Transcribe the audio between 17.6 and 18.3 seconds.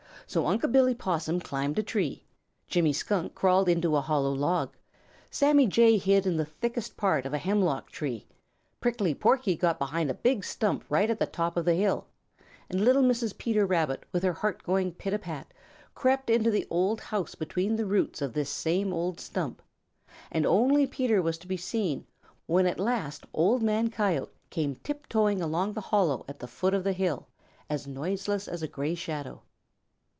the roots